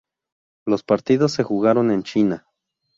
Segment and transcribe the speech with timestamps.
[0.65, 2.47] Los partidos se jugaron en China.